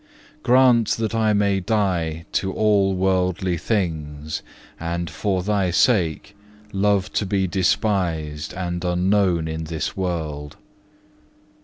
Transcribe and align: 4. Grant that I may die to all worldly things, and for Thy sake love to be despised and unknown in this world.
4. 0.37 0.39
Grant 0.41 0.87
that 0.97 1.13
I 1.13 1.31
may 1.33 1.59
die 1.59 2.25
to 2.31 2.51
all 2.51 2.95
worldly 2.95 3.55
things, 3.55 4.41
and 4.79 5.07
for 5.11 5.43
Thy 5.43 5.69
sake 5.69 6.35
love 6.73 7.13
to 7.13 7.23
be 7.27 7.45
despised 7.45 8.51
and 8.55 8.83
unknown 8.83 9.47
in 9.47 9.65
this 9.65 9.95
world. 9.95 10.55